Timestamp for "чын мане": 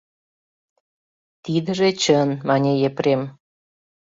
2.01-2.73